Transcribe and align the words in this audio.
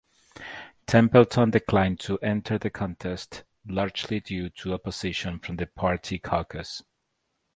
Templeton 0.87 1.51
declined 1.51 1.99
to 1.99 2.17
enter 2.23 2.57
the 2.57 2.71
contest, 2.71 3.43
largely 3.67 4.19
due 4.19 4.49
to 4.49 4.73
opposition 4.73 5.37
from 5.37 5.57
the 5.57 5.67
party 5.67 6.17
caucus. 6.17 6.81